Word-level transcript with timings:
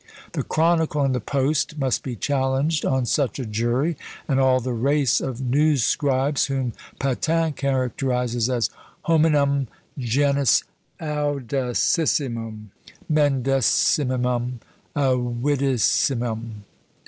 The 0.31 0.41
"Chronicle" 0.41 1.03
and 1.03 1.13
the 1.13 1.19
"Post" 1.19 1.77
must 1.77 2.01
be 2.01 2.15
challenged 2.15 2.85
on 2.87 3.05
such 3.05 3.37
a 3.37 3.45
jury, 3.45 3.97
and 4.27 4.39
all 4.39 4.59
the 4.59 4.73
race 4.73 5.21
of 5.21 5.41
news 5.41 5.83
scribes, 5.83 6.45
whom 6.45 6.73
Patin 6.99 7.53
characterises 7.53 8.49
as 8.49 8.71
hominum 9.03 9.67
genus 9.99 10.63
audacissimum 10.99 12.71
mendacissimum 13.07 14.53
avidissimum. 14.95 16.49